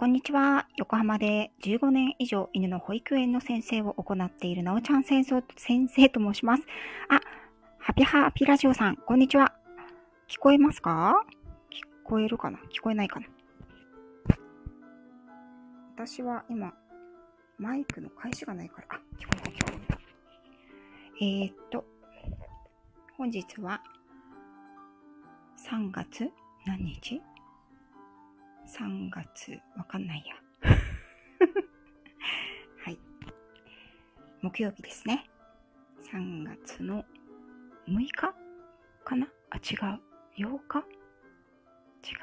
[0.00, 0.66] こんにちは。
[0.78, 5.42] 横浜で15年以上犬の保育園の先生を行っているなおちゃん先生
[6.08, 6.62] と申します。
[7.10, 7.20] あ、
[7.78, 9.52] ハピハピラジオさん、こんにちは。
[10.26, 11.22] 聞こえますか？
[11.70, 12.58] 聞こえるかな？
[12.74, 13.26] 聞こえないかな？
[15.94, 16.72] 私は今、
[17.58, 19.98] マイクの返しがないから、あ、聞こえた聞こえた。
[21.20, 21.84] えー、っと、
[23.18, 23.82] 本日は
[25.58, 26.30] 3月
[26.64, 27.20] 何日？
[28.78, 30.70] ?3 月、わかんないや。
[32.84, 32.98] はい。
[34.42, 35.28] 木曜日ですね。
[36.12, 37.04] 3月の
[37.88, 38.34] 6日？
[39.04, 39.26] かな？
[39.50, 40.00] あ、違う。
[40.38, 40.78] 8日？
[42.08, 42.18] 違う。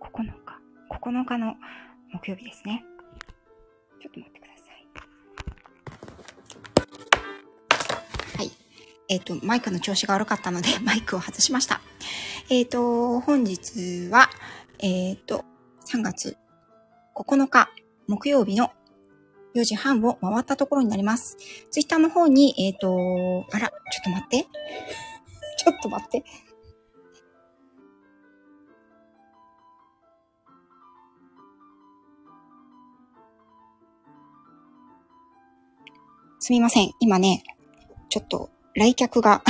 [0.00, 1.56] 9日？9日の
[2.12, 2.84] 木曜日ですね。
[4.00, 4.64] ちょっと待ってくださ
[8.36, 8.38] い。
[8.38, 8.50] はい。
[9.08, 11.80] えっ、ー、と、マイクの調子が悪かったので、 マイクを外しました。
[12.50, 14.28] えっ、ー、と、本日は、
[14.80, 15.44] えっ、ー、と、
[15.92, 16.38] 3月
[17.14, 17.68] 9日
[18.08, 18.70] 木曜日の
[19.54, 21.36] 4時半を回ったところになります。
[21.70, 24.46] ツイッターの方に、えっ、と、あら、ちょっと待って。
[25.62, 26.24] ちょっと待って。
[36.38, 36.92] すみません。
[37.00, 37.44] 今ね、
[38.08, 39.42] ちょっと来客が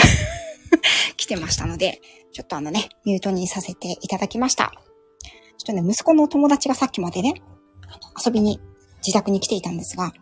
[1.17, 2.01] 来てましたので、
[2.33, 4.73] ちょっとあのね、ミュートにさせていただきました。
[5.63, 7.35] ちょっとね、息子の友達がさっきまでね、
[8.25, 8.61] 遊びに
[8.99, 10.13] 自宅に来ていたんですが、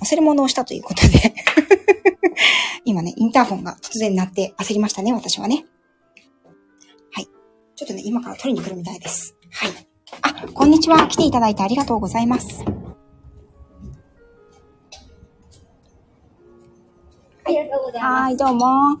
[0.00, 1.34] 忘れ物をしたということで
[2.86, 5.64] 今ね、インターフォンが突然鳴って焦りましたね、私はね。
[7.10, 7.28] はい。
[7.74, 9.34] ちょっとね、今から取りに来るみたいです。
[9.50, 9.72] はい。
[10.22, 11.08] あ、こんにちは。
[11.08, 12.62] 来ていただいてありがとうございます。
[17.44, 18.22] ありがとうございます。
[18.22, 19.00] はい、どうも。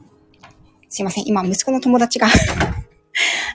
[0.88, 1.24] すいません。
[1.28, 2.26] 今、息子の友達が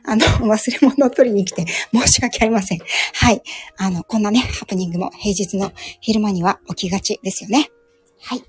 [0.03, 2.79] あの、忘れ物を取りに来て申し訳ありません。
[3.13, 3.41] はい。
[3.77, 5.71] あの、こんなね、ハプニングも平日の
[6.01, 7.69] 昼間には起きがちですよね。
[8.21, 8.43] はい。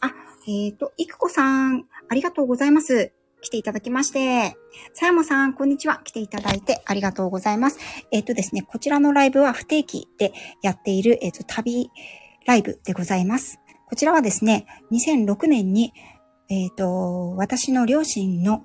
[0.00, 0.08] あ、
[0.46, 3.12] えっ、ー、と、いくこさん、ありがとうございます。
[3.42, 4.56] 来ていただきまして。
[4.94, 6.00] さやもさん、こんにちは。
[6.04, 7.78] 来ていただいてありがとうございます。
[8.12, 11.90] えっ、ー、とですね、こちらのライブは不定期でやっている、えっ、ー、と、旅
[12.46, 13.58] ライブでございます。
[13.88, 15.92] こちらはですね、2006年に、
[16.48, 18.62] えっ、と、私の両親の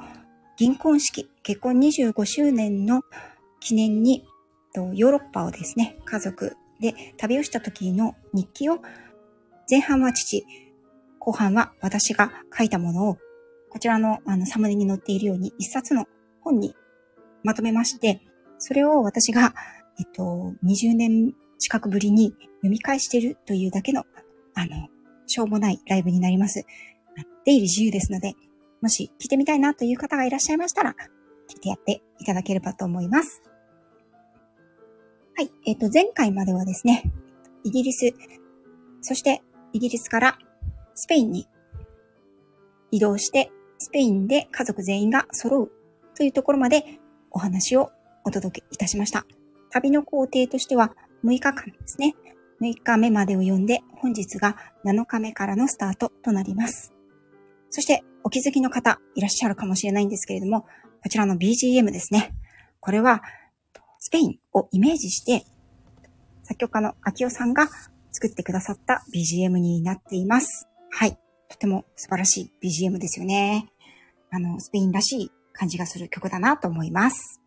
[0.57, 3.03] 銀婚式、結婚25周年の
[3.59, 4.25] 記念に、
[4.93, 8.79] ヨーロッパをですね、家族で旅をした時の日記を、
[9.69, 10.45] 前半は父、
[11.19, 13.17] 後半は私が書いたものを、
[13.69, 16.07] こちらのあのサムネに載っているように一冊の
[16.41, 16.73] 本に
[17.43, 18.21] まとめまして、
[18.57, 19.53] それを私が、
[19.99, 24.05] えっと、20年近くぶりに読み返しているというだけの、
[24.55, 24.87] あの、
[25.27, 26.65] しょうもないライブになります。
[27.45, 28.33] 出入り自由ですので、
[28.81, 30.95] もし聞いてみたいなという方がいらっしゃいましたら、
[31.49, 33.41] 聞いてやっていただければと思います。
[35.35, 35.51] はい。
[35.65, 37.03] えっ、ー、と、前回まではですね、
[37.63, 38.13] イギリス、
[39.01, 39.41] そして
[39.73, 40.37] イギリスから
[40.95, 41.47] スペインに
[42.91, 45.71] 移動して、スペインで家族全員が揃う
[46.15, 46.99] というところまで
[47.31, 47.91] お話を
[48.25, 49.25] お届けいたしました。
[49.69, 52.15] 旅の工程としては6日間ですね。
[52.61, 54.55] 6日目までを読んで、本日が
[54.85, 56.93] 7日目からのスタートとなります。
[57.69, 60.63] そして、お気づきの方いらっしゃるかもしれないんですけれども、
[61.01, 62.35] こちらの BGM ですね。
[62.81, 63.23] これは、
[63.99, 65.45] スペインをイメージして、
[66.43, 67.69] 作曲家の秋代さんが
[68.11, 70.67] 作ってくださった BGM になっています。
[70.89, 71.17] はい。
[71.47, 73.69] とても素晴らしい BGM ですよね。
[74.29, 77.39] あの、スペインらしい感じがする曲だなと思います。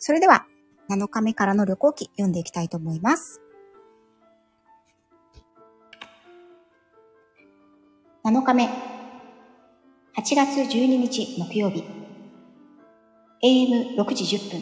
[0.00, 0.44] それでは、
[0.90, 3.41] 7日目からの旅行記読んでいきたいと思います。
[8.24, 11.82] 7日目、8月12日木曜日、
[13.42, 14.60] AM6 時10分。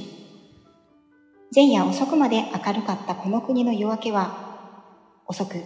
[1.54, 5.62] 前夜遅くまで明るかったこの国の夜明けは、遅く、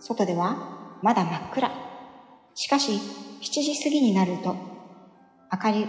[0.00, 1.70] 外ではまだ真っ暗。
[2.54, 4.56] しかし、7時過ぎになると、
[5.52, 5.88] 明る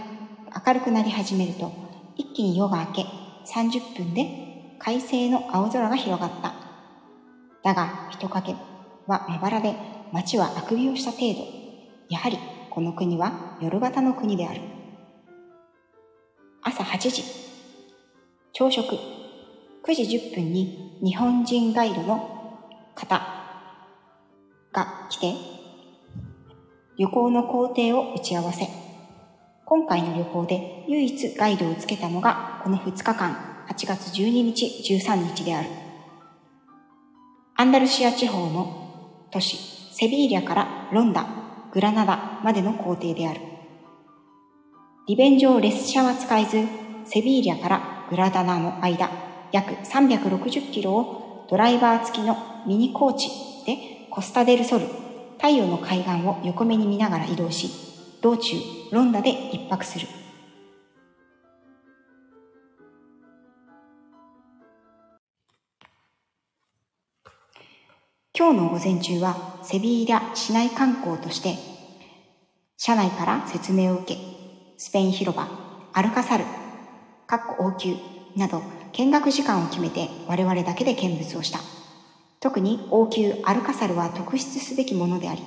[0.64, 1.72] 明るくなり始めると、
[2.14, 3.06] 一気に夜が明け、
[3.52, 6.54] 30分で快晴の青空が広がった。
[7.64, 8.52] だが、人影
[9.08, 11.46] はまばらで、町はあくびをした程度。
[12.10, 12.38] やはり
[12.68, 14.60] この国は夜型の国である。
[16.60, 17.24] 朝8時、
[18.52, 18.94] 朝食、
[19.82, 23.20] 9時10分に日本人ガイドの方
[24.70, 25.32] が来て、
[26.98, 28.68] 旅行の工程を打ち合わせ。
[29.64, 35.70] 今回の旅行で唯一ガイドをつけたのがこの2日間、8月12日、13日である。
[37.56, 41.26] アンダルシア地方の都市セビーリャからロンダ、
[41.70, 43.40] グラナダまでの工程である。
[45.06, 46.66] 利便上列車は使えず、
[47.04, 49.10] セビーリャからグラダナの間、
[49.52, 53.28] 約360キロをドライバー付きのミニコーチ
[53.66, 54.86] でコスタデルソル、
[55.36, 57.68] 太陽の海岸を横目に見ながら移動し、
[58.22, 58.56] 道中
[58.92, 60.06] ロンダで一泊する。
[68.34, 71.58] 今日の午前中はセビーリャ市内観光として、
[72.78, 74.18] 車内から説明を受け、
[74.78, 75.46] スペイン広場、
[75.92, 76.44] アルカサル、
[77.26, 77.94] かっこ王宮
[78.34, 78.62] など
[78.92, 81.58] 見学時間を決めて我々だけで見物をした。
[82.40, 85.42] 特に王宮アルカサルは特筆すべきものであり、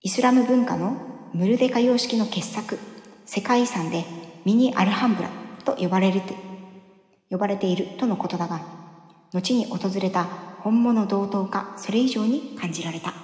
[0.00, 0.96] イスラム文化の
[1.34, 2.78] ムルデカ様式の傑作、
[3.26, 4.06] 世界遺産で
[4.46, 5.28] ミニアルハンブラ
[5.66, 6.22] と呼ばれる
[7.28, 8.62] 呼ばれているとのことだが、
[9.34, 13.14] 後に訪れた本物同等かそれ以上に感じられた。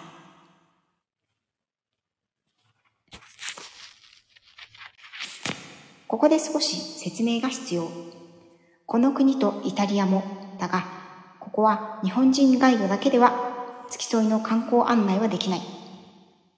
[6.09, 7.91] ここで少し説明が必要。
[8.87, 10.23] この国とイタリアも
[10.59, 10.85] だが、
[11.41, 15.61] ここは日本人ガイドだけでは付き添いの観光案内はできない。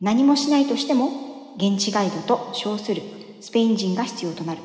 [0.01, 3.03] 何もしないとしても現地ガイドと称する
[3.41, 4.61] スペイン人が必要となる。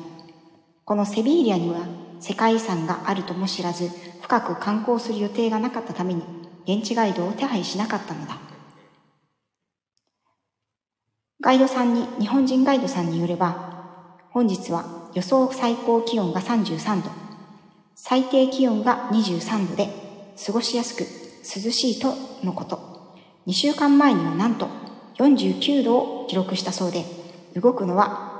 [0.84, 3.90] このセビーリアには世界遺産があるとも知らず
[4.22, 6.22] 深く観光する予定がなかったために
[6.66, 8.38] 現地ガイドを手配しなかったのだ。
[11.42, 17.10] ガイドさんに日本人ガイドさんによれば本日は予想最高気温が33度
[17.94, 19.90] 最低気温が23度で
[20.46, 22.78] 過ごしやすく涼しいとのこと。
[23.46, 24.68] 2週間前にはなんと
[25.18, 27.04] 49度を記録したそうで
[27.54, 28.32] 動くのは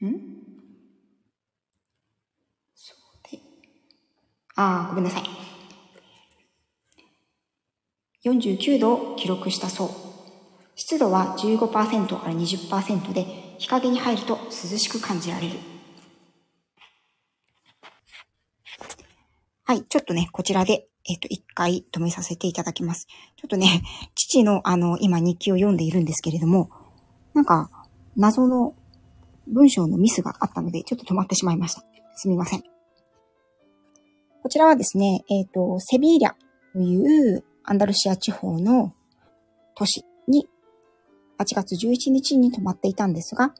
[0.00, 0.35] ん？
[4.56, 5.22] ああ、ごめんなさい。
[8.24, 9.90] 49度を記録したそう。
[10.74, 13.24] 湿度は15%から20%で、
[13.58, 15.58] 日陰に入ると涼しく感じられる。
[19.64, 23.06] はい、ちょっとね、こちらで、えっ、と、一回止めさせていただきます。
[23.36, 23.82] ちょっとね、
[24.14, 26.70] 父のあの、今日記を読んでいるんですけれども、
[27.34, 27.70] なんか、
[28.16, 28.74] 謎の
[29.46, 31.84] 文章のミスがあったので、ちょっと止まってしまいました。
[32.14, 32.75] すみません。
[34.46, 36.30] こちらはですね、えっ、ー、と、セビーリャ
[36.72, 38.94] というアンダルシア地方の
[39.74, 40.46] 都市に
[41.40, 43.52] 8月11日に泊まっていたんですが、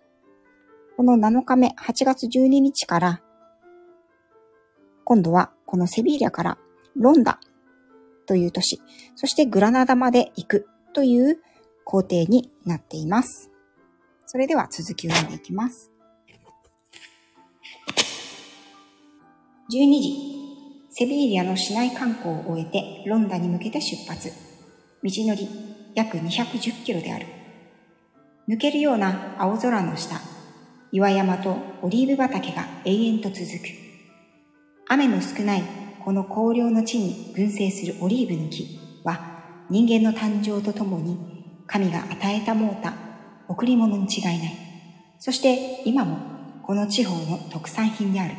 [0.97, 3.21] この7日目、8月12日から、
[5.03, 6.59] 今度はこのセビーリャから
[6.95, 7.41] ロンダ
[8.27, 8.81] という都市、
[9.17, 11.41] そしてグラナダまで行くという
[11.85, 13.51] 工程になっています。
[14.27, 15.91] それでは続きを読んでいきます。
[19.69, 20.46] 12時、
[20.99, 24.33] セビーリアの市内観光を終えてロンダに向けて出発。
[25.03, 25.47] 道のり
[25.95, 27.27] 約210キロである。
[28.49, 30.19] 抜けるような青空の下、
[30.93, 33.45] 岩山とオリーブ畑が永遠と続く。
[34.89, 35.65] 雨の少ない
[36.03, 41.19] この荒涼の地に群生するオリーブの木は人間の誕生とともに
[41.67, 42.95] 神が与えたもうた
[43.49, 44.39] 贈り物に違いない。
[45.19, 46.17] そして今も
[46.63, 48.35] この地方の特産品である。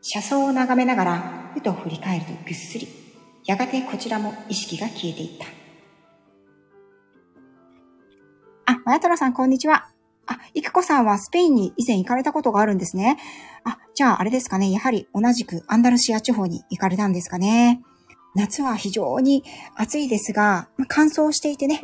[0.00, 2.86] 車窓を眺めながらふと振り返るとぐっすり。
[3.44, 5.46] やがてこちらも意識が消えていった。
[8.72, 9.88] あ、まやたらさん、こんにちは。
[10.26, 13.18] あ、いくこさんはスペインに以前行かれたことがあるんですね。
[13.64, 14.70] あ、じゃああれですかね。
[14.70, 17.82] やはり同じくアンダルシア地方に行かれたんですかね。
[18.36, 19.42] 夏は非常に
[19.74, 21.80] 暑いですが、乾燥していてね、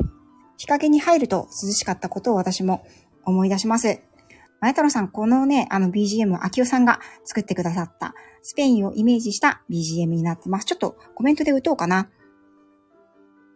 [0.57, 2.85] 日陰に入ると涼しかったことを私も
[3.25, 3.99] 思い出します。
[4.61, 10.65] 前太郎さん、このね、あの BGM は秋代さんが作ってくださったスペインをイメージした BGM になってます。
[10.65, 12.09] ちょっとコメントで打とうかな。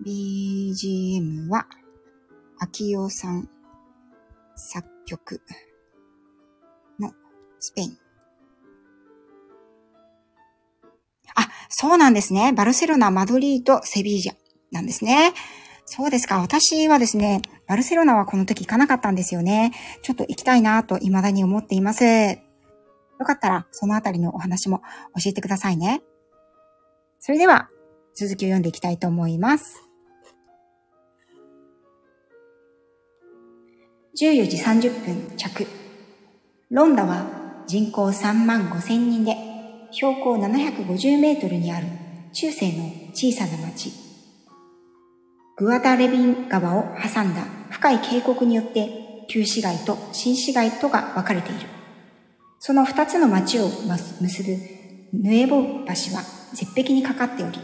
[0.05, 1.67] BGM は、
[2.59, 3.49] 秋代さん
[4.55, 5.41] 作曲
[6.99, 7.13] の
[7.59, 7.97] スペイン。
[11.35, 12.53] あ、そうなんですね。
[12.53, 14.35] バルセロナ、マドリード、セビージャ
[14.71, 15.33] なんですね。
[15.91, 16.39] そうですか。
[16.39, 19.71] 私はですね、バルセロナはこの時行かなかったんですよね。
[20.03, 22.05] ちょっと行きたいなと未だに思っています。
[22.05, 22.37] よ
[23.25, 24.83] かったら、そのあたりのお話も
[25.15, 26.03] 教えてくださいね。
[27.19, 27.69] それでは、
[28.13, 29.83] 続きを読んでいきたいと思います。
[34.15, 35.65] 14時30分着。
[36.69, 39.35] ロンダは人口3万5千人で、
[39.89, 41.87] 標高750メートルにある
[42.31, 44.08] 中世の小さな町。
[45.59, 51.67] グアダレビン川を挟んだ深い渓谷によって旧市街と新市街とが分かれている。
[52.59, 54.57] その二つの町を結ぶ
[55.11, 56.23] ヌエボ橋は
[56.53, 57.59] 絶壁にかかっており、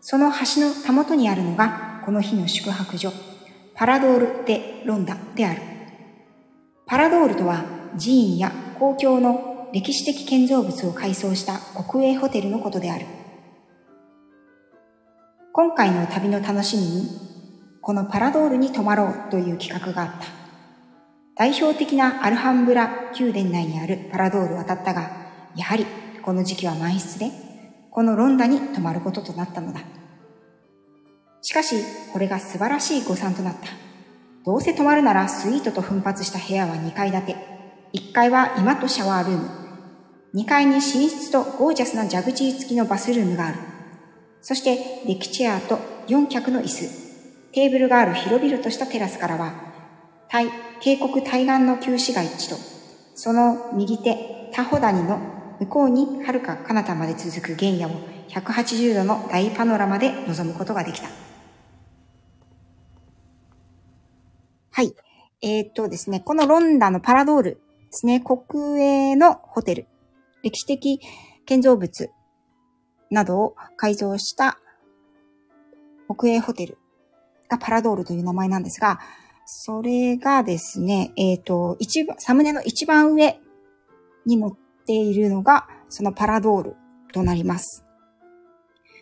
[0.00, 3.12] その橋のたもとにあるのがこの日の宿泊所、
[3.74, 5.60] パラドール・デ・ロンダである。
[6.86, 7.62] パラドールとは
[8.00, 13.04] 寺院や公共の歴史的建造物を改装した国営ホテルのことである。
[15.60, 17.08] 今回の旅の楽しみに、
[17.80, 20.26] このパラドールに泊まろうという企画があった。
[21.34, 25.10] 代表的なアルハンブラ宮殿内にあるパラドールを渡ったが、
[25.56, 25.84] やはり
[26.22, 27.32] この時期は満室で、
[27.90, 29.80] このロンダに泊まることとなったのだ。
[31.42, 31.74] しかし、
[32.12, 33.66] これが素晴らしい誤算となった。
[34.44, 37.36] どうせ泊まるならスイートと奮発した部屋は2階建て。
[37.94, 39.50] 1階は今とシャワールーム。
[40.36, 43.77] 2階に寝室とゴージャスなジャグジー付きのバスルームがある。
[44.40, 45.78] そしてデキチェアと
[46.08, 47.08] 4脚の椅子。
[47.52, 49.52] テーブルがある広々としたテラスからは、
[50.80, 52.56] 渓谷対岸の旧市街地と、
[53.14, 55.18] その右手、タホ谷の
[55.60, 57.90] 向こうに遥か彼方まで続く原野を
[58.28, 61.08] 180度の大パノラマで望むことができた。
[64.70, 64.94] はい。
[65.40, 69.86] えー、っとですね、このロンダのパラドールですね、国営のホテル、
[70.42, 71.00] 歴史的
[71.46, 72.10] 建造物
[73.10, 74.58] などを改造した
[76.08, 76.78] 国営ホテル
[77.48, 78.98] がパラドールという名前なんですが、
[79.46, 83.40] それがですね、えっ、ー、と、一番、サムネの一番上
[84.26, 86.76] に載っているのが、そのパラドール
[87.12, 87.84] となります。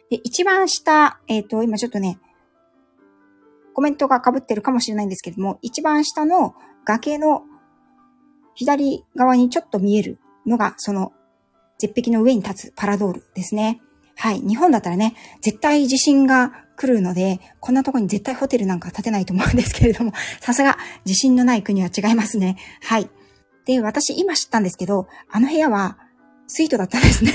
[0.09, 2.21] で、一番下、えっ、ー、と、今ちょっとね、
[3.75, 7.43] コメントが被ってるかもしれないんですけども、一番下の崖の
[8.55, 11.13] 左側にちょっと見えるのが、その
[11.79, 13.81] 絶壁の上に立つパラドールですね。
[14.17, 14.41] はい。
[14.41, 22.57] 日本だったらね、絶対地震が来るので、こんなとこに絶対ホテルなんか建てないと思うんですけれども、 さすが地震のない国は違いますね。
[22.83, 23.11] はい。
[23.67, 25.99] で、私今知ったんですけど、あの部屋は
[26.47, 27.33] スイートだったんですね。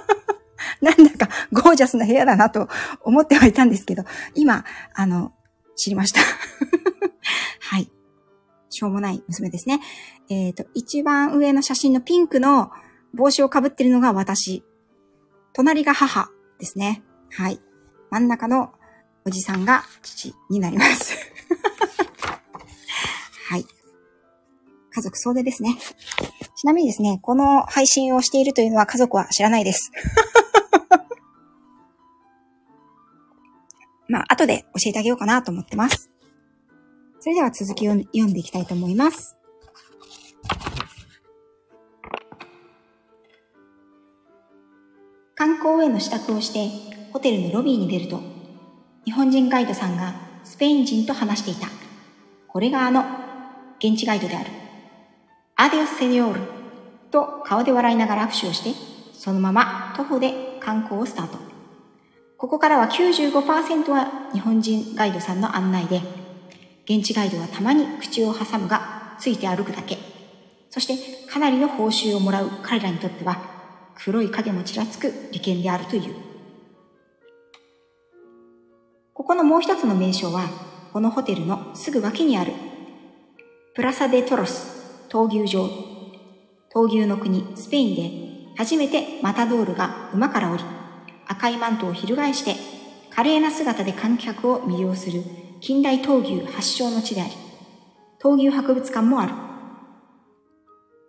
[0.80, 2.68] なんだかゴージャスな部屋だなと
[3.02, 5.32] 思ってはいたんですけど、今、あの、
[5.76, 6.20] 知りました。
[7.60, 7.90] はい。
[8.70, 9.80] しょうもない娘ですね。
[10.30, 12.70] えっ、ー、と、一番上の写真のピンクの
[13.14, 14.64] 帽子をかぶってるのが私。
[15.58, 17.02] 隣が母ですね。
[17.32, 17.58] はい。
[18.10, 18.72] 真ん中の
[19.26, 21.16] おじさんが父になります。
[23.50, 23.66] はい。
[24.92, 25.76] 家族総出ですね。
[26.54, 29.90] ちなみにですね、この配信をしているというのは家族は知らないです。
[34.06, 36.08] まあ、後で教えてあげようかなと思ってます。
[37.18, 39.37] それでは続きを読んでいきたいと思います。
[45.38, 46.68] 観光への支度をして
[47.12, 48.20] ホテルのロビーに出ると、
[49.04, 51.68] 日本人ガイドさんがスペイン人と話していた。
[52.48, 53.04] これがあの、
[53.78, 54.50] 現地ガイドである。
[55.54, 56.40] アディオスセニョール
[57.12, 58.74] と顔で笑いながら握手をして、
[59.12, 61.38] そのまま徒歩で観光をスタート。
[62.36, 66.02] ここからは95%は日本人ガイドさんの案内で、
[66.86, 69.98] 現地ガイドはたまに口を挟むが、ついて歩くだけ。
[70.68, 73.57] そしてかなりの報酬をもらう彼らにとっては、
[73.98, 76.14] 黒い影もちらつく利権であるという。
[79.12, 80.48] ここのもう一つの名称は、
[80.92, 82.52] このホテルのすぐ脇にある、
[83.74, 85.68] プラサデトロス闘牛場。
[86.72, 90.64] 闘牛の国、スペインで、初めてマタドールが馬から降り、
[91.26, 92.56] 赤いマントを翻して
[93.10, 95.22] 華麗な姿で観客を魅了する
[95.60, 97.32] 近代闘牛発祥の地であり、
[98.20, 99.32] 闘牛博物館もある。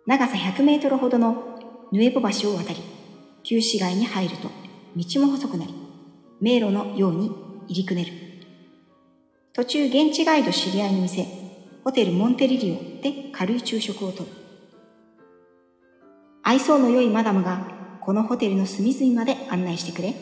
[0.06, 1.49] 長さ100メートルほどの
[1.92, 2.78] ヌエボ橋を渡り、
[3.42, 4.48] 旧市街に入ると
[4.96, 5.74] 道も細くなり、
[6.40, 7.32] 迷路のように
[7.66, 8.12] 入り組める。
[9.52, 11.26] 途中現地ガイド知り合いの店、
[11.82, 14.28] ホテルモンテリリオで軽い昼食をとる。
[16.44, 17.66] 愛想の良いマダムが
[18.00, 20.14] このホテルの隅々まで案内してくれ、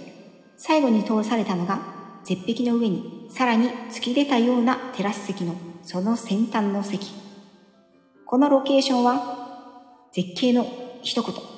[0.57, 1.81] 最後に通されたのが
[2.25, 7.13] 絶壁の上にさらに突き出たようなテラス席のその先端の席。
[8.25, 10.67] このロケーションは絶景の
[11.03, 11.58] 一言。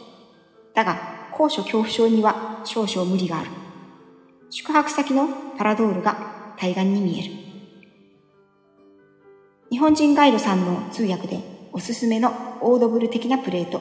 [0.75, 3.51] だが高所恐怖症には少々無理がある。
[4.51, 7.35] 宿泊先のパラドールが対岸に見える。
[9.71, 11.41] 日本人ガイドさんの通訳で
[11.73, 13.81] おすすめのオードブル的なプレート。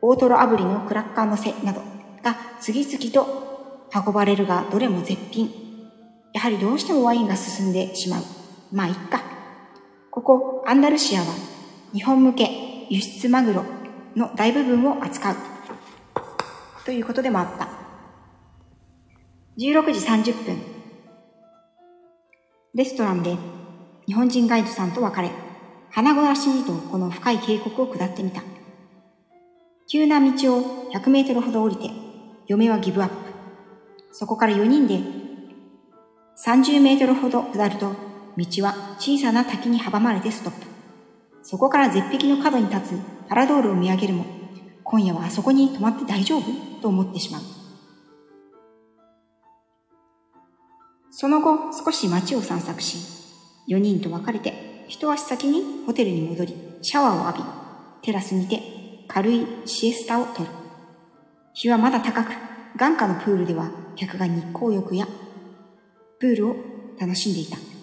[0.00, 1.80] 大トロ炙りのクラッカーのせなど
[2.22, 5.50] が次々と運ばれるがどれも絶品。
[6.32, 8.22] やはりどうしてもワインが進んでしまう。
[8.72, 9.22] まあ、いっか。
[10.10, 11.26] ここ、アンダルシアは
[11.92, 12.50] 日本向け
[12.90, 13.64] 輸出マグロ
[14.16, 15.36] の大部分を扱う。
[16.88, 17.68] ということでもあった。
[19.58, 20.56] 16時30分。
[22.74, 23.36] レストランで
[24.06, 25.30] 日本人ガイドさんと別れ、
[25.90, 28.40] 花ごらしにとこの深い渓谷を下ってみた。
[29.86, 31.90] 急な道を100メートルほど降りて、
[32.46, 33.14] 嫁はギブアップ。
[34.12, 34.98] そこから4人で
[36.42, 37.92] 30メートルほど下ると、
[38.38, 40.66] 道は小さな滝に阻まれてストップ。
[41.42, 44.24] そこから絶壁の角に立つパラドールを見上げるも、
[44.84, 46.67] 今夜はあそこに泊まって大丈夫？
[46.80, 47.42] と思ってしまう。
[51.10, 52.98] その後、少し街を散策し、
[53.68, 57.44] 4人と別れて、一足先にホテルに戻り、シャワーを浴び、
[58.02, 58.62] テラスにて
[59.08, 60.48] 軽いシエスタをとる。
[61.54, 62.32] 日はまだ高く、
[62.76, 65.08] 眼下のプールでは客が日光浴や
[66.20, 66.56] プールを
[67.00, 67.77] 楽しんでいた。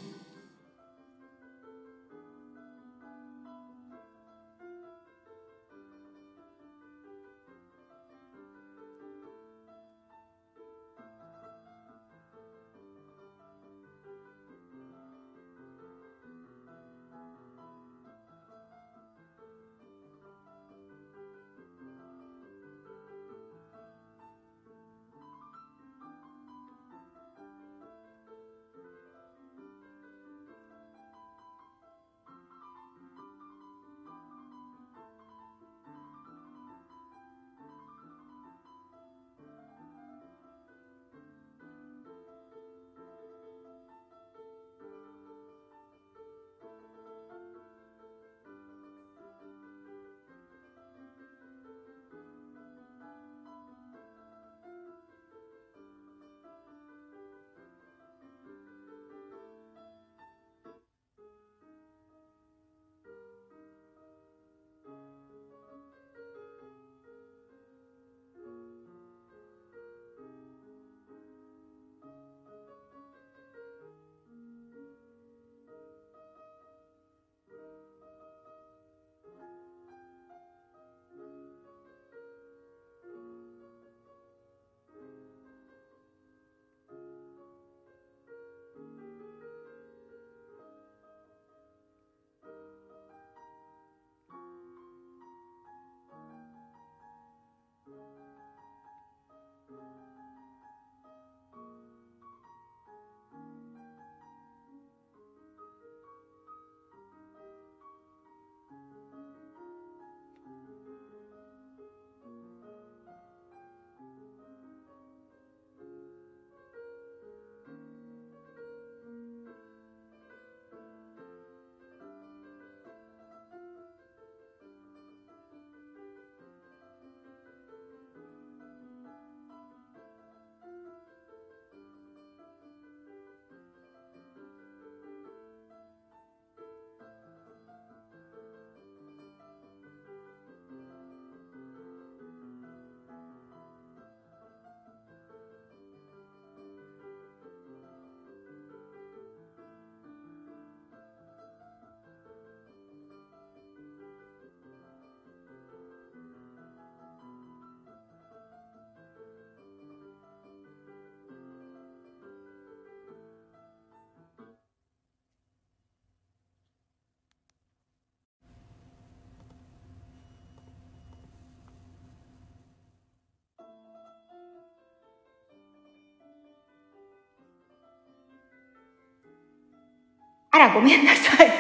[180.56, 181.52] あら、ごめんなさい。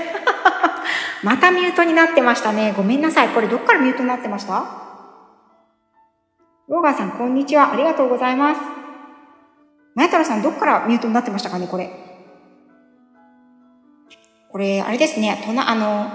[1.21, 2.73] またミュートになってましたね。
[2.77, 3.29] ごめんなさい。
[3.29, 4.65] これどっからミュートになってました？
[6.69, 7.73] ローガンさん、こんにちは。
[7.73, 8.61] ありがとうございます。
[9.95, 11.89] マヤタロさん、どっからミュートになってましたかね、これ？
[14.49, 15.43] これ、あれですね。
[15.45, 16.09] とな、あの、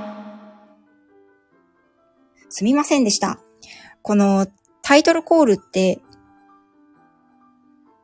[2.49, 3.39] すみませんでした。
[4.01, 4.47] この
[4.81, 6.01] タイトルコールって、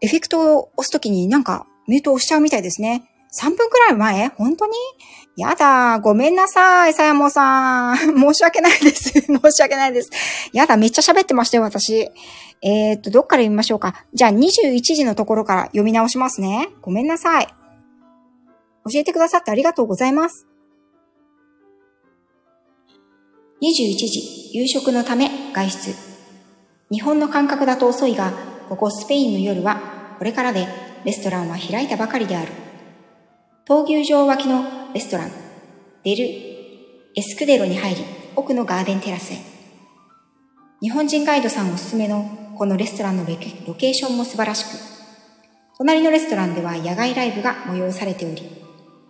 [0.03, 3.11] エフェクトを押すときになんかミュートを押しちゃうみたいですね。
[3.33, 4.29] 3分くらい前？
[4.29, 4.73] 本当に？
[5.37, 7.97] やだ、ごめんなさい、さやもさん。
[8.19, 9.11] 申し訳ないです。
[9.21, 10.11] 申し訳ないです。
[10.53, 12.11] やだ、めっちゃ喋ってましたよ、私。
[12.62, 14.07] えー、っと、どっから読みましょうか？
[14.15, 16.69] じゃあ、21時のところから読み直しますね。
[16.81, 17.47] ごめんなさい。
[18.91, 20.47] 教えてくださってありがとうございます。
[23.62, 25.95] 21時、夕食のため外出。
[26.91, 28.33] 日本の感覚だと遅いが、
[28.69, 30.67] ここスペインの夜は、これからで
[31.05, 32.65] レストランは開いたばかりである。
[33.68, 35.31] 闘牛場脇のレストラン、
[36.05, 36.24] デル・
[37.16, 38.05] エスクデロに入り、
[38.37, 39.38] 奥のガーデンテラスへ。
[40.81, 43.35] 日本人ガイドさんおすすめのこのレストランのロ
[43.74, 44.68] ケーションも素晴らしく、
[45.79, 48.40] 隣のレストランでは野外ライブが催されており、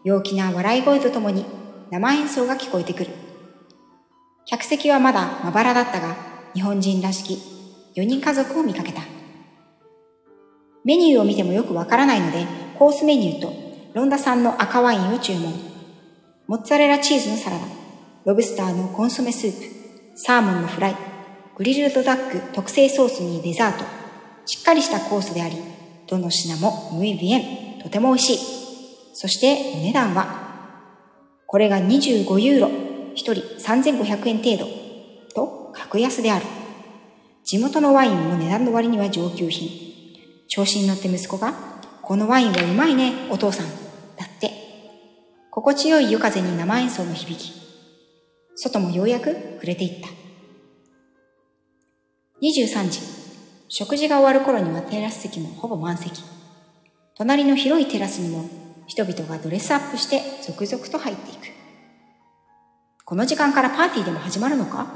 [0.05, 1.45] 陽気な笑い声とともに
[1.91, 3.11] 生演奏が聞こえてくる。
[4.47, 6.17] 客席はまだまばらだったが、
[6.55, 9.03] 日本人らしき4人家族を見かけた。
[10.83, 12.47] メニューを見てもよくわからないので、
[12.79, 13.66] コースメニューと
[13.97, 15.55] ロンダ産の赤ワインを注文。
[16.49, 17.65] モッツァレラチーズのサラダ、
[18.27, 20.97] ロブスターのコンソメスープ、サーモンのフライ、
[21.57, 23.87] グリルドダック特製ソースにデザート。
[24.45, 25.57] しっかりしたコースであり、
[26.07, 28.39] どの品もムイビエン、とても美味しい。
[29.15, 30.27] そしてお値段は、
[31.47, 34.67] これが25ユーロ、1人3500円程度、
[35.35, 36.45] と格安である。
[37.45, 39.71] 地元のワインも値段の割には上級品。
[40.49, 41.55] 調子に乗って息子が、
[42.03, 43.86] このワインはうまいね、お父さん。
[45.59, 47.51] 心地よい夜風に生演奏の響き。
[48.57, 50.09] 外もようやく触れていった。
[52.43, 53.01] 23時。
[53.69, 56.23] 食事が終わる頃にはテラス席もほぼ満席。
[57.17, 58.45] 隣の広いテラスにも
[58.87, 61.39] 人々がドレスアップして続々と入っていく。
[63.07, 64.87] この時間からパーティーでも始まるのか？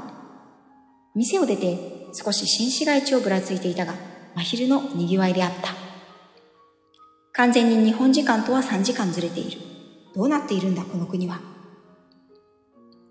[1.15, 1.79] 店を出て
[2.13, 3.95] 少し新市街地をぶらついていたが、
[4.35, 5.73] 真昼の賑わいであった。
[7.33, 9.70] 完全に日本時間とは3時間ずれている。
[10.15, 11.39] どうなっているんだ、この国は。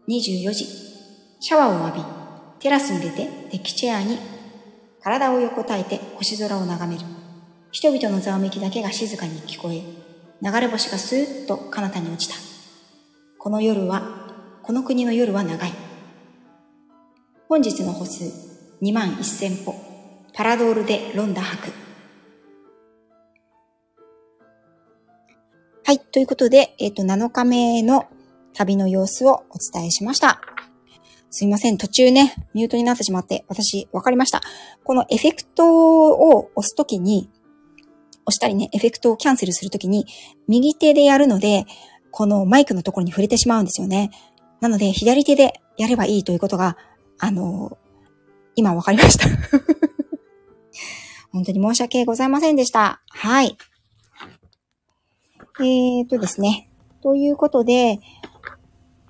[0.09, 0.67] 24時、
[1.41, 2.05] シャワーを浴び、
[2.59, 4.19] テラスに出てデッキチェアに
[5.03, 7.05] 体を横たえて星空を眺める。
[7.73, 9.83] 人々のざわめきだけが静かに聞こえ、
[10.43, 12.35] 流れ星がスーッと彼方に落ちた。
[13.39, 15.73] この夜は、この国の夜は長い。
[17.49, 18.25] 本日の歩数、
[18.83, 19.75] 2万1000歩。
[20.35, 21.90] パラドールでロンダ博。
[25.91, 25.99] はい。
[25.99, 28.07] ということで、えっ、ー、と、7日目の
[28.55, 30.41] 旅の様子をお伝えしました。
[31.31, 31.79] すいません。
[31.79, 34.41] 途中ね、ミュートになってしまって、私、わかりました。
[34.85, 37.29] このエフェクトを押すときに、
[38.25, 40.07] 押したりね、エフェクトをキャンセルするときに、
[40.47, 41.67] 右手でやるので、
[42.13, 44.13] このマイクのところに触れてしまうんですよね。
[44.61, 46.77] なので、左手でやればいいということが、
[47.19, 47.77] あのー、
[48.55, 49.27] 今わかりました
[51.33, 53.03] 本当に申し訳ございませんでした。
[53.09, 53.59] はい。
[55.61, 56.71] えーとですね。
[57.03, 58.01] ということで、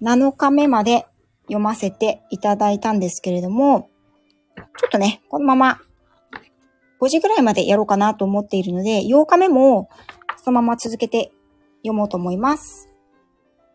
[0.02, 1.06] 7日目まで
[1.42, 3.88] 読ませていただいたんですけれども、
[4.78, 5.80] ちょっとね、このまま
[7.00, 9.88] 5時ぐらいまでやろうかなと思っているので、8日目も
[10.42, 11.32] そのまま続けて
[11.82, 12.88] 読もうと思います。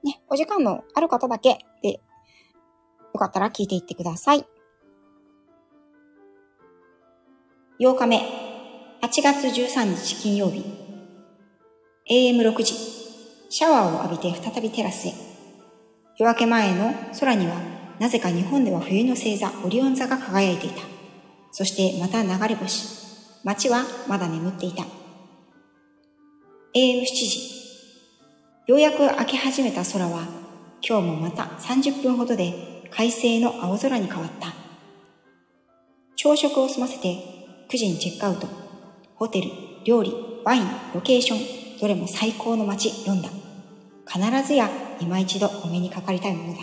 [0.03, 1.99] ね、お時間のある方だけで、よ
[3.19, 4.45] かったら聞いていってください。
[7.79, 8.17] 8日目、
[9.01, 10.84] 8月13日金曜日、
[12.07, 12.75] AM6 時、
[13.49, 15.13] シャワーを浴びて再びテラスへ。
[16.19, 17.55] 夜明け前の空には、
[17.99, 20.83] なぜか日本では冬の星座、オリオン座が輝いていた。
[21.51, 22.85] そしてまた流れ星。
[23.43, 24.83] 街はまだ眠っていた。
[26.75, 27.39] AM7 時。
[28.67, 30.27] ようやく明け始めた空は、
[30.87, 34.53] 今日もまた30分ほどで快晴の青空に変わった。
[36.15, 37.17] 朝食を済ませて
[37.67, 38.47] 9時にチェックアウト。
[39.15, 39.49] ホテル、
[39.85, 40.13] 料理、
[40.43, 43.31] ワイン、ロケーション、どれも最高の街、ロンダン。
[44.07, 46.61] 必ずや今一度お目にかかりたいものだ。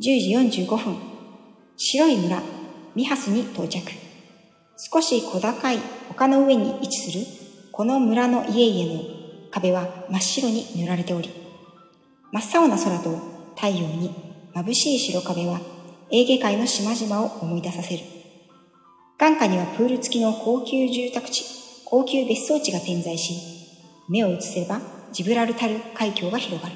[0.00, 0.96] 10時45分、
[1.76, 2.40] 白い村、
[2.94, 3.80] ミハスに到着。
[4.76, 5.78] 少し小高い
[6.10, 7.24] 丘の上に位置する
[7.72, 9.04] この村の家々の
[9.50, 11.30] 壁は真っ白に塗られており、
[12.32, 13.16] 真っ青な空と
[13.56, 14.14] 太陽に
[14.54, 15.60] 眩しい白壁は
[16.10, 18.04] エーゲ海の島々を思い出させる。
[19.18, 21.44] 眼下にはプール付きの高級住宅地、
[21.90, 23.40] 高級別荘地が点在し、
[24.10, 24.78] 目を移せば
[25.10, 26.74] ジブラルタル海峡が広がる。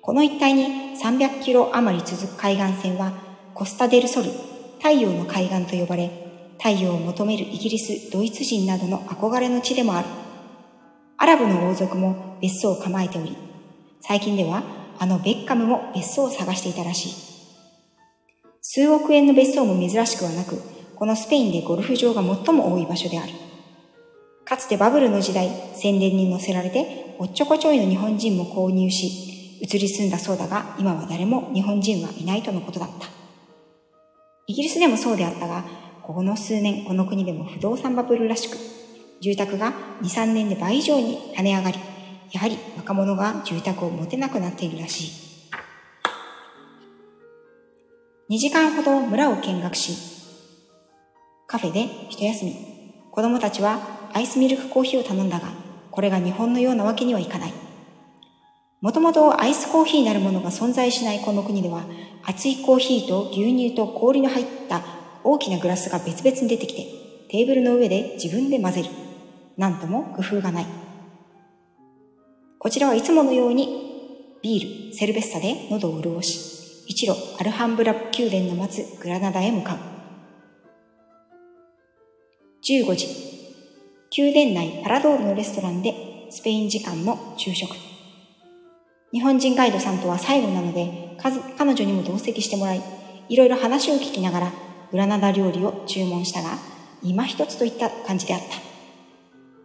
[0.00, 3.12] この一帯に300キロ余り続く海岸線は
[3.52, 4.30] コスタデルソル、
[4.78, 6.10] 太陽の海岸と呼ばれ、
[6.56, 10.08] 太陽を求めるイギリス、ドイツ人などの憧れの地でもある。
[11.18, 13.36] アラブの王族も別荘を構えており、
[14.00, 14.62] 最近では
[14.98, 17.14] あのベッカムも別荘を探していたらしい。
[18.62, 23.32] 数億円の別荘も珍しくはなく、このスペインでゴルフ場が最も多い場所である。
[24.44, 33.08] かつてバブルの時代、宣伝に載せられて、おっちょこちょいの日本人も購入し、移り住んだそうだが、今は誰も日本人はいないとのことだった。
[34.46, 35.64] イギリスでもそうであったが、
[36.02, 38.58] この数年、この国でも不動産バブルらしく、
[39.20, 41.78] 住宅が2、3年で倍以上に跳ね上がり、
[42.32, 45.10] やはり若者が住宅を持てなくなっているらしい。
[48.30, 50.13] 2時間ほど村を見学し、
[51.54, 52.56] カフェで一休み。
[53.12, 53.78] 子供たちは
[54.12, 55.52] アイスミルクコーヒーを頼んだが、
[55.92, 57.52] これが日本のようなわけにはいかない。
[58.80, 61.84] もともとアイスコーヒーなるものが存在しないこの国では、
[62.24, 64.82] 熱いコーヒーと牛乳と氷の入った
[65.22, 66.88] 大きなグラスが別々に出てきて、
[67.30, 68.88] テーブルの上で自分で混ぜる。
[69.56, 70.66] なんとも工夫がない。
[72.58, 79.93] こちらはいつものようにビール、セルベッサで喉を潤し、一路アルハンブラ宮殿の待つグラナダへ向かう。
[82.66, 83.06] 15時、
[84.16, 85.94] 宮殿内パラドールのレストランで
[86.30, 87.76] スペイン時間の昼食。
[89.12, 91.14] 日本人ガイドさんとは最後なので、
[91.58, 92.82] 彼女にも同席してもらい、
[93.28, 94.52] いろいろ話を聞きながら、
[94.90, 96.56] グラナダ料理を注文したが、
[97.02, 98.46] 今一つといった感じであった。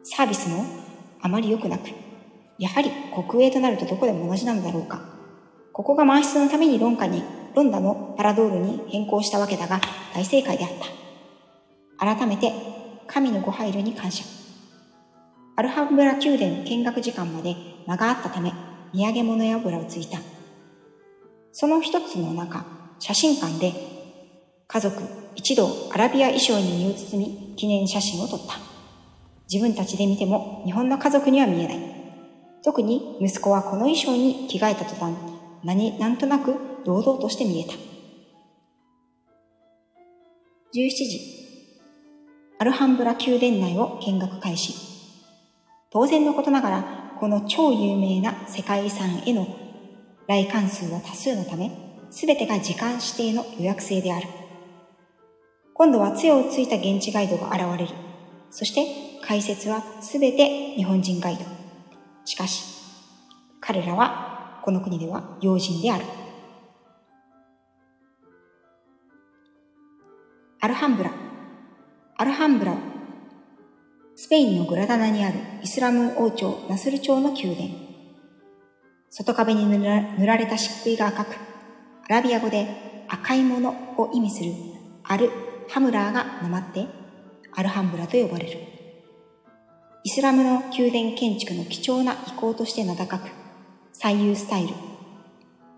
[0.03, 0.65] サービスも
[1.21, 1.91] あまり良くなく、
[2.57, 2.91] やはり
[3.29, 4.99] 国営となるとどこでも同じなのだろうか。
[5.71, 7.23] ここが満室のためにロンカに、
[7.55, 9.79] ロンダのパラドールに変更したわけだが、
[10.13, 10.71] 大正解であっ
[11.97, 12.05] た。
[12.05, 12.78] 改めて、
[13.11, 14.23] 神のご配慮に感謝。
[15.55, 17.55] アルハンブラ宮殿見学時間まで
[17.87, 18.53] 間があったため、
[18.93, 20.19] 土産物や油をついた。
[21.51, 22.63] その一つの中、
[22.99, 23.73] 写真館で、
[24.67, 25.01] 家族
[25.35, 28.53] 一同アラビア衣装に身を包み、記念写真を撮った。
[29.51, 31.79] 自分たちで見ても日本の家族には見えない。
[32.63, 35.15] 特に息子はこの衣装に着替えた途端、
[35.63, 36.53] 何、なんとなく
[36.85, 37.73] 堂々として見えた。
[40.75, 41.38] 17時、
[42.61, 44.73] アルハンブラ宮殿内を見学開始。
[45.89, 46.83] 当然のことながら、
[47.17, 49.47] この超有名な世界遺産への
[50.27, 51.71] 来館数は多数のため、
[52.11, 54.27] すべてが時間指定の予約制である。
[55.73, 57.93] 今度は杖をついた現地ガイドが現れる。
[58.51, 61.45] そして解説はすべて日本人ガイド。
[62.25, 62.65] しかし、
[63.61, 66.03] 彼らはこの国では要人である。
[70.59, 71.28] アルハンブラ。
[72.21, 72.75] アルハンブラ
[74.13, 77.69] スペインのグラダナにあるイスラム王朝ナスル朝の宮殿。
[79.09, 81.37] 外壁に塗ら塗られた漆喰が赤く、
[82.09, 84.51] アラビア語で赤いものを意味する
[85.05, 85.31] アル・
[85.69, 86.87] ハムラーがなまって
[87.55, 88.59] アルハンブラと呼ばれる。
[90.03, 93.29] イスラムの宮殿建築の貴重な遺構として名高く、
[93.93, 94.73] 左右スタイル、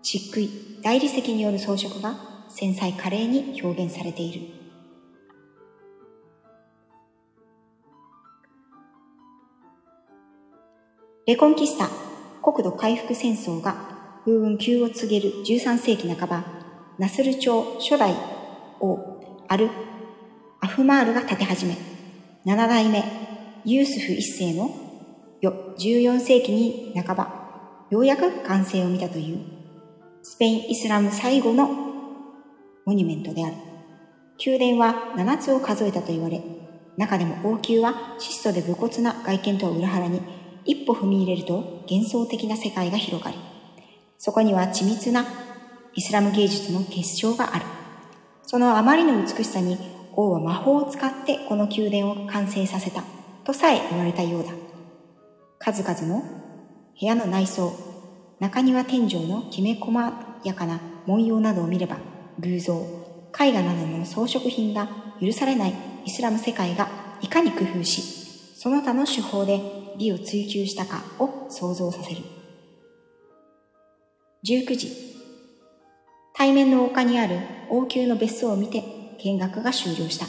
[0.02, 2.16] 漆喰、大理石による装飾が
[2.48, 4.61] 繊細華麗に表現されている。
[11.24, 11.88] レコンキスタ、
[12.42, 13.76] 国土回復戦争が
[14.24, 16.44] 風雲急を告げる13世紀半ば、
[16.98, 18.12] ナスル朝初代
[18.80, 19.70] 王アル・
[20.60, 21.76] アフマールが建て始め、
[22.44, 23.04] 7代目
[23.64, 24.74] ユースフ一世の
[25.78, 29.38] 14世紀に半ば、ようやく完成を見たという、
[30.24, 31.68] スペイン・イスラム最後の
[32.84, 33.54] モニュメントである。
[34.44, 36.42] 宮殿は7つを数えたと言われ、
[36.96, 43.36] 中でも王宮は質素で武骨な外見とは裏腹に一歩踏み入れると幻想的な世界が広がり、
[44.18, 45.24] そこには緻密な
[45.94, 47.64] イスラム芸術の結晶がある。
[48.42, 49.78] そのあまりの美しさに
[50.14, 53.02] 王は魔法を使ってこの宮殿を完成させた
[53.44, 54.52] とさえ言われたようだ。
[55.58, 56.22] 数々の
[56.98, 57.72] 部屋の内装、
[58.40, 59.92] 中庭天井のきめ細
[60.44, 61.96] やかな文様などを見れば、
[62.38, 62.74] 偶像、
[63.40, 64.88] 絵画などの装飾品が
[65.20, 66.88] 許されないイスラム世界が
[67.20, 68.02] いかに工夫し、
[68.56, 72.22] その他の手法で美を追求したかを想像させる。
[74.44, 74.90] 19時、
[76.34, 77.38] 対面の丘にある
[77.70, 78.82] 王宮の別荘を見て
[79.22, 80.26] 見学が終了した。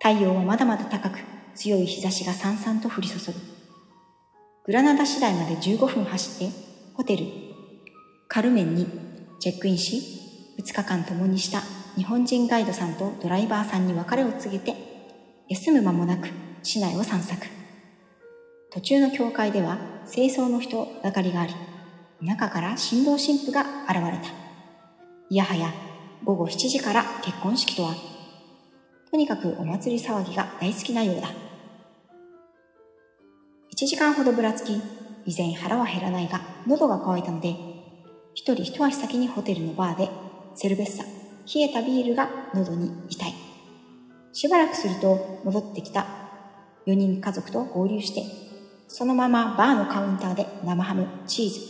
[0.00, 1.18] 太陽はまだまだ高く、
[1.54, 3.38] 強い日差しがさんさんと降り注ぐ。
[4.64, 6.54] グラナダ市内まで15分走って、
[6.94, 7.26] ホテル、
[8.28, 8.86] カルメンに
[9.40, 10.02] チェックインし、
[10.60, 11.62] 2日間共にした
[11.96, 14.76] 日本人ガイドさんとドライバーさんに別れを告げて、
[15.48, 16.28] 休む間もなく
[16.62, 17.57] 市内を散策。
[18.70, 19.78] 途中の教会では
[20.10, 21.54] 清掃の人だかりがあり、
[22.20, 24.28] 中から新郎新婦が現れた。
[25.30, 25.72] いやはや
[26.24, 27.94] 午後7時から結婚式とは、
[29.10, 31.28] とにかくお祭り騒ぎが大好きなようだ。
[33.74, 34.74] 1時間ほどぶらつき、
[35.24, 37.56] 以前腹は減らないが喉が渇いたので、
[38.34, 40.10] 一人一足先にホテルのバーで
[40.54, 43.34] セルベッサ、冷えたビールが喉に痛い。
[44.34, 46.06] しばらくすると戻ってきた
[46.86, 48.47] 4人家族と合流して
[48.90, 51.60] そのままバーのカウンターで生ハム、チーズ、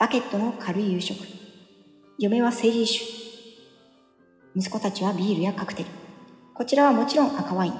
[0.00, 1.16] バケットの軽い夕食。
[2.18, 3.04] 嫁はシェリー酒。
[4.56, 5.88] 息子たちはビールやカクテル。
[6.52, 7.74] こちらはもちろん赤ワイン。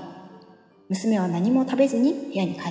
[0.88, 2.70] 娘は何も食べずに部屋に帰った。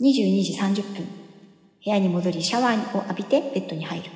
[0.00, 1.04] 22時30分。
[1.04, 1.10] 部
[1.84, 4.10] 屋に戻りシャワーを浴びてベッドに入る。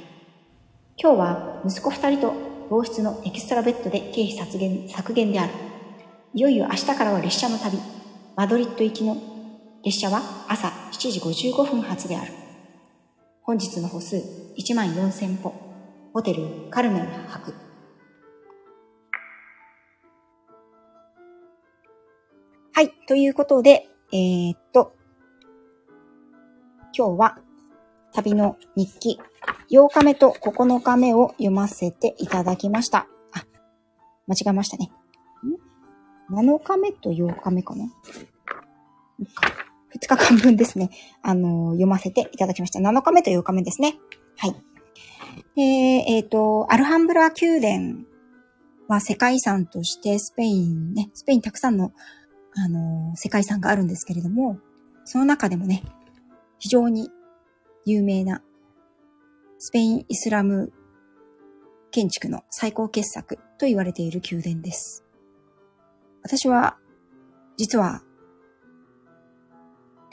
[0.96, 2.34] 今日は息子二人と
[2.68, 5.52] 同室のエキストラベッドで経費削減削減である。
[6.34, 7.78] いよいよ明日からは列車の旅。
[8.34, 9.35] マドリッド行きの
[9.86, 12.32] 列車は朝7時55分発である。
[13.42, 14.16] 本日の歩数
[14.58, 15.54] 1万4000歩。
[16.12, 17.54] ホテルカルメン泊。
[22.72, 22.90] はい。
[23.06, 24.96] ということで、えー、っと、
[26.92, 27.38] 今日は
[28.12, 29.20] 旅の日記
[29.70, 33.06] 8日目と9日目を読ませていただきました。
[33.32, 33.44] あ、
[34.26, 34.90] 間違えましたね。
[36.28, 37.84] ?7 日目と8日目かな？
[39.96, 40.90] 2日間分ですね、
[41.22, 42.80] あの、読ませていただきました。
[42.80, 43.96] 7日目と8日目ですね。
[44.36, 44.52] はい。
[45.54, 48.04] で、えっ、ー、と、アルハンブラ宮殿
[48.88, 51.92] は世界遺産としてスペインね、スペインたくさんの、
[52.54, 54.58] あの、世界遺産があるんですけれども、
[55.04, 55.82] その中でもね、
[56.58, 57.10] 非常に
[57.84, 58.42] 有名な
[59.58, 60.72] スペインイスラム
[61.90, 65.04] 建築の最高傑作と言われている宮殿です。
[66.22, 66.76] 私は、
[67.56, 68.02] 実は、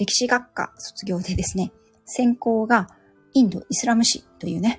[0.04, 1.72] 歴史学科卒業でですね、
[2.04, 2.90] 専攻が
[3.34, 4.78] インド・イスラム史というね、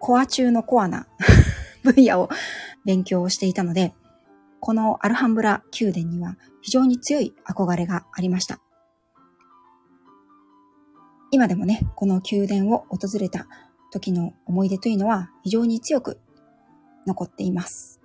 [0.00, 1.06] コア中のコアな
[1.84, 2.28] 分野を
[2.84, 3.94] 勉強をしていたので、
[4.58, 8.60] このアルハンブラ宮殿には非常に強い憧れがありました。
[11.30, 13.46] 今でもね、この宮殿を訪れた
[13.92, 16.18] 時の思い出というのは非常に強く
[17.06, 18.00] 残っています。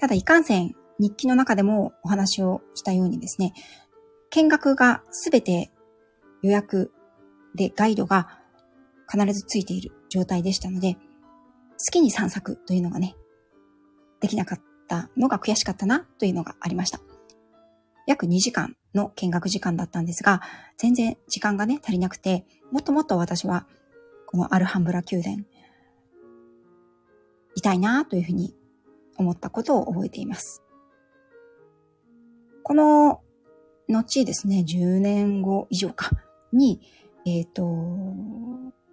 [0.00, 3.52] ただ、いかんせん日記の中でもお話をしたようにですね、
[4.34, 5.70] 見学がすべて
[6.42, 6.90] 予約
[7.54, 8.40] でガイドが
[9.08, 10.98] 必ずついている状態でしたので、好
[11.92, 13.14] きに散策というのがね、
[14.20, 16.98] できなかったのが悔しかったなというのがありました。
[18.08, 20.40] 約2時間の見学時間だったんですが、
[20.78, 23.68] 全然時間がね、足りなくて、もっともっと私は、
[24.26, 25.44] このアルハンブラ宮殿、
[27.54, 28.52] いたいなというふうに
[29.16, 30.60] 思ったことを覚えています。
[32.64, 33.20] この
[33.88, 36.10] 後ですね、10年後以上か
[36.52, 36.80] に、
[37.26, 37.64] えっ、ー、と、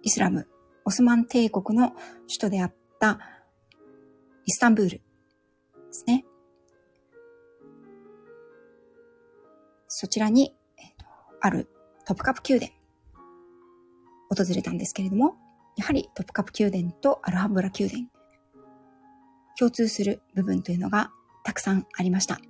[0.02, 0.48] イスラム、
[0.84, 1.90] オスマン帝国の
[2.26, 3.18] 首都であった
[4.44, 5.02] イスタンブールで
[5.90, 6.24] すね。
[9.88, 11.06] そちらに、えーと、
[11.40, 11.68] ある
[12.04, 12.72] トップカップ宮殿、
[14.28, 15.36] 訪れたんですけれども、
[15.76, 18.08] やはりトップカップ宮殿とアルハンブラ宮殿、
[19.58, 21.10] 共通する部分というのが
[21.44, 22.40] たくさんありました。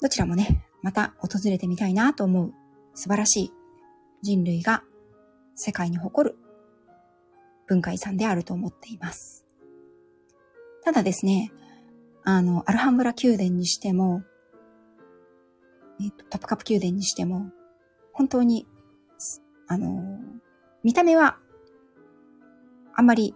[0.00, 2.54] どちらもね、また訪れてみたいなと思う
[2.94, 3.52] 素晴らしい
[4.22, 4.84] 人類が
[5.54, 6.36] 世界に誇る
[7.66, 9.44] 文化遺産であると思っています。
[10.84, 11.52] ただですね、
[12.24, 14.22] あの、アルハンブラ宮殿にしても、
[16.00, 17.50] えっ、と、タプカプ宮殿にしても、
[18.12, 18.66] 本当に、
[19.66, 20.18] あの、
[20.82, 21.38] 見た目は、
[22.94, 23.34] あんまり、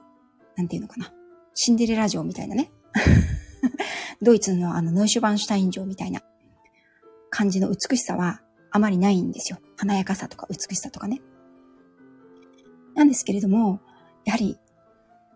[0.57, 1.13] なんていうのかな、
[1.55, 2.73] シンデレラ城みたいなね。
[4.23, 6.23] ドイツのあの、ノイシュバンシュタイン城みたいな
[7.33, 9.59] 感じの美しさはあまりないんですよ。
[9.77, 11.23] 華やかさとか美しさとかね。
[12.95, 13.81] なんですけれども、
[14.25, 14.59] やはり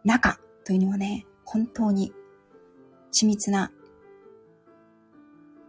[0.04, 2.12] 中というのはね、本当に
[3.18, 3.72] 緻密な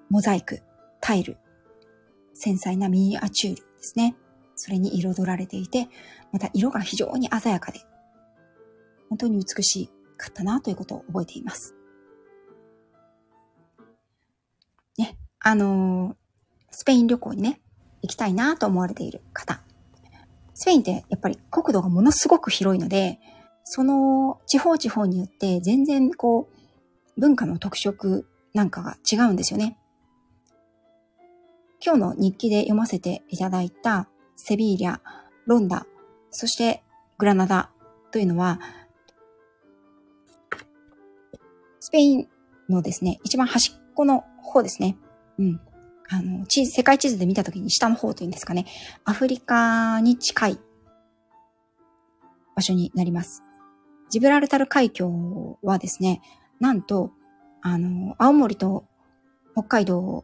[0.10, 0.62] モザイク、
[1.00, 1.38] タイル、
[2.34, 4.18] 繊細なミニアチュールですね。
[4.58, 5.88] それに彩られていて、
[6.34, 7.80] また色が非常に鮮やかで、
[9.10, 11.77] 本当に美しかったなということを覚えています。
[15.40, 16.16] あの、
[16.72, 17.62] スペイン旅行にね、
[18.02, 19.62] 行きたいなと思われている方。
[20.54, 23.20] スペインってやっぱり国土がものすごく広いので、
[23.64, 26.50] その地方地方によって全然こ
[27.18, 29.78] う文化の特色なんかが違うんですよね。
[31.84, 35.00] 今日の日記で読ませていただいたセビーリャ、
[35.46, 35.86] ロンダ、
[36.32, 36.84] そして
[37.18, 37.70] グラナダ
[38.12, 38.60] というのは、
[41.80, 42.28] スペイン
[42.68, 44.98] のですね、一番端っこの方ですね。
[45.40, 45.62] うん。
[46.10, 48.66] あの、地、世界地図で見たときに下の方というんですかね、
[49.04, 50.60] アフリカに近い
[52.56, 53.44] 場所になります。
[54.10, 56.22] ジブラルタル海峡はですね、
[56.60, 57.12] なんと、
[57.62, 58.86] あの、青森と
[59.54, 60.24] 北海道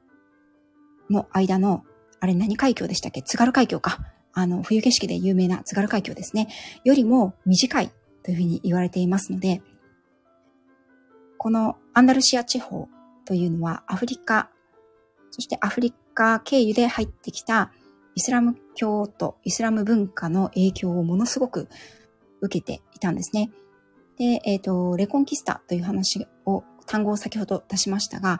[1.09, 1.83] の間の、
[2.21, 3.21] あれ何海峡でしたっけ？
[3.21, 3.99] 津軽海峡か。
[4.31, 6.47] あの、冬景色で有名な津軽海峡ですね。
[6.85, 7.91] よりも短い
[8.23, 9.61] というふうに言われていますので、
[11.37, 12.87] このアンダルシア地方
[13.25, 14.49] というのはアフリカ
[15.33, 17.71] そしてアフリカ経由で入ってきた
[18.13, 21.69] イスラム教とイスラム文化の影響をものすごく
[22.39, 23.49] 受けていたんですね。
[24.15, 28.39] で、えっ、ー、と、レコンキスタという話を、単語を先ほど出しましたが、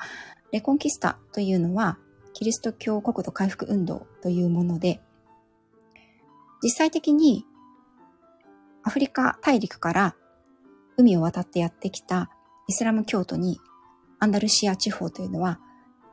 [0.52, 1.98] レコンキスタというのは、
[2.34, 5.02] キリスト教国土回復運動というもので、
[6.62, 7.44] 実際的に
[8.84, 10.16] アフリカ大陸から
[10.96, 12.30] 海を渡ってやってきた
[12.68, 13.60] イスラム教徒に
[14.20, 15.60] アンダルシア地方というのは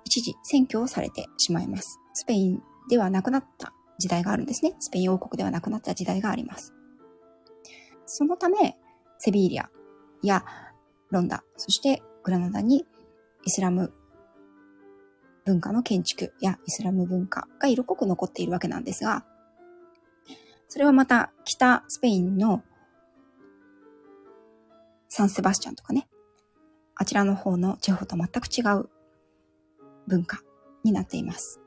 [0.05, 1.99] 一時占拠をされてしまいます。
[2.15, 4.75] スペインではなくなった時代があるんですね。
[4.81, 6.75] スペイン王国ではなくなった時代があります。
[8.07, 8.77] そのため、
[9.19, 9.71] セビーリア
[10.23, 10.45] や
[11.11, 12.87] ロンダ、そしてグラナダに
[13.45, 13.93] イスラム
[15.45, 19.25] 文化の建築やイスラム文化が色濃く残っているわけなんですが、
[20.69, 22.63] それはまた北スペインの
[25.09, 26.09] サンセバスチャンとかね、
[26.95, 28.89] あちらの方の地方と全く違う
[30.07, 30.41] 文化
[30.85, 31.61] になっています。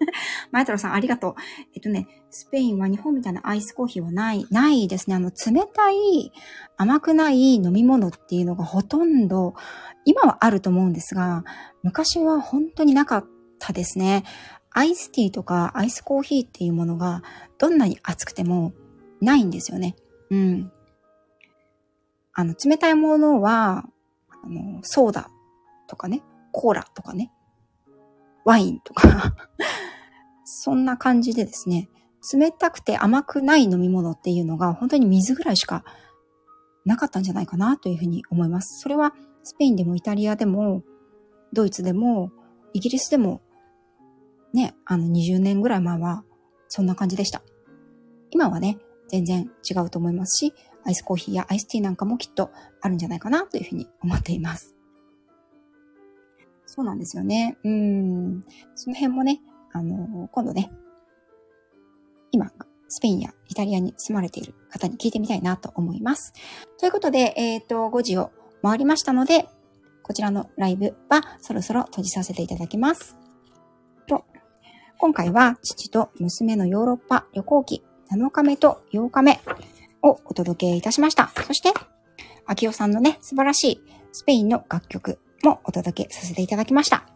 [0.50, 1.34] マイトロさん、ありがとう。
[1.74, 5.16] えっとね、スペインは日本みたいなアイスコーヒーはない、ないですね。
[5.16, 6.32] あの、冷たい、
[6.76, 9.54] 甘くない飲み物っていうのがほとんど、
[10.04, 11.44] 今はあると思うんですが、
[11.82, 13.26] 昔は本当になかっ
[13.58, 14.24] たですね。
[14.70, 17.22] アイスティーとかアイスコーヒーっていうものが、
[17.58, 18.72] どんなに熱くても
[19.20, 19.96] ないんですよね。
[20.30, 20.72] うん。
[22.34, 23.86] あの、冷たいものは、
[24.46, 25.28] あの、ソーダ
[25.88, 26.22] とかね、
[26.52, 27.32] コーラとかね、
[28.44, 29.34] ワインとか
[30.44, 31.88] そんな感じでですね、
[32.32, 35.84] 冷たくて甘くない飲み物っていうのが本当に水ぐらいしか
[36.84, 38.80] なかったんじゃないかなというふうに思います。
[38.80, 40.82] それはスペインでもイタリアでも
[41.52, 42.30] ドイツでも
[42.72, 43.42] イギリスでも
[44.52, 46.24] ね、あの20年ぐらい前は
[46.68, 47.42] そんな感じでした。
[48.30, 48.78] 今はね、
[49.08, 50.54] 全然違うと思いますし、
[50.86, 54.74] アイスコーヒーやアイスティーなんかもきっとあるんじゃないかなというふうに思っています。
[56.66, 57.58] そうなんですよね。
[57.64, 58.44] うん。
[58.74, 59.40] その辺もね、
[59.72, 60.70] あの、今度ね、
[62.32, 62.50] 今、
[62.88, 66.32] スペインやイタリアに住まれている方に聞いてみたいなと思います。
[66.78, 68.30] ということで、えっ、ー、と、5時を
[68.62, 69.48] 回りましたので、
[70.02, 73.16] こちらのライブはそろそろ閉じさせていただきます。
[74.06, 74.24] と
[74.98, 77.82] 今回は父と娘のヨーロッパ旅行記
[78.12, 79.40] 7日目と8日目
[80.06, 81.30] をお届けいたしました。
[81.46, 81.72] そして、
[82.46, 83.82] 秋代さんのね、素晴らしい
[84.12, 87.06] スペインの楽曲もお届けさせていただきました。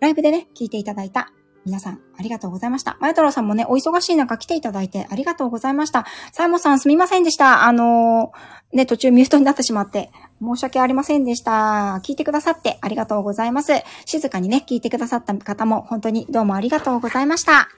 [0.00, 1.32] ライブでね、聴いていただいた
[1.64, 2.98] 皆さん、ありがとうございました。
[3.00, 6.04] マヨトロさんもね、お忙しい中来ていただいてありがとうございました。
[6.32, 7.64] サイモさんすみませんでした。
[7.64, 10.10] あのー、ね、途中ミュートになってしまって、
[10.40, 12.00] 申し訳ありませんでした。
[12.04, 13.72] 聞いてくださってありがとうございます。
[14.04, 17.68] 静かにね、聞いてくださった方も本当にどうもありがとうございました。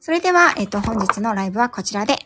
[0.00, 2.18] それでは、えっと、本日のライブはこちらで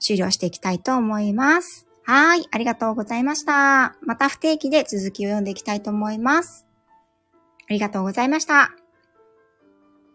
[0.00, 1.86] 終了していきたいと思います。
[2.04, 3.96] はい、ありがとうございました。
[4.02, 6.66] また不定期で続きを読んでいきたいと思います。
[7.68, 8.83] ありがとうございました。